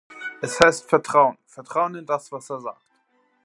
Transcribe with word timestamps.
Es 0.41 0.59
heißt 0.59 0.89
Vertrauen 0.89 1.37
Vertrauen 1.45 1.93
in 1.93 2.07
das, 2.07 2.31
was 2.31 2.49
er 2.49 2.59
sagt. 2.59 2.81